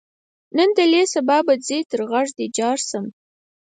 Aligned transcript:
نن 0.57 0.69
دلې 0.77 1.03
سبا 1.13 1.37
به 1.45 1.53
ځې 1.65 1.79
تر 1.91 1.99
غږ 2.11 2.27
دې 2.37 2.45
جار 2.57 2.77
شم. 2.87 3.05